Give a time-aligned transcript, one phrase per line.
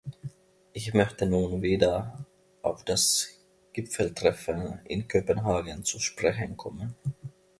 [0.73, 2.25] Ich möchte nun wieder
[2.63, 3.37] auf das
[3.71, 6.95] Gipfeltreffen in Kopenhagen zu sprechen kommen.